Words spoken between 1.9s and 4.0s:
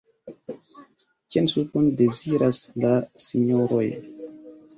deziras la Sinjoroj?